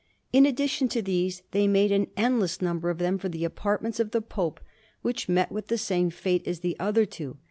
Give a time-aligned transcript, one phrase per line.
[0.33, 4.09] In addition to these, they made an endless number of them for the apartments of
[4.09, 4.59] the Pope,
[5.03, 7.37] which met with the same fate as the other two.